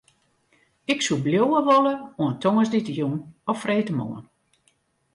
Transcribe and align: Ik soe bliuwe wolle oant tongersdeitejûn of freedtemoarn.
Ik 0.93 0.99
soe 1.05 1.19
bliuwe 1.25 1.59
wolle 1.69 1.93
oant 2.21 2.39
tongersdeitejûn 2.41 3.17
of 3.51 3.61
freedtemoarn. 3.63 4.25